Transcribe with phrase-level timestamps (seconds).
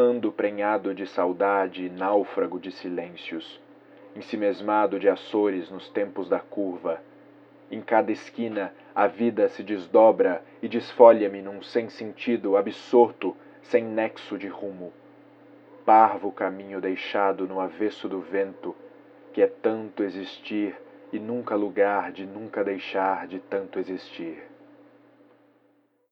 [0.00, 3.60] ando prenhado de saudade e náufrago de silêncios,
[4.16, 7.02] ensimesmado de açores nos tempos da curva.
[7.70, 14.38] Em cada esquina a vida se desdobra e desfolha-me num sem sentido absorto, sem nexo
[14.38, 14.90] de rumo.
[15.84, 18.74] Parvo caminho deixado no avesso do vento,
[19.32, 20.74] que é tanto existir
[21.12, 24.42] e nunca lugar de nunca deixar de tanto existir.